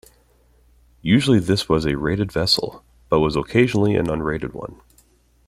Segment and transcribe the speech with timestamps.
[1.03, 4.81] Usually this was a rated vessel, but was occasionally an unrated one.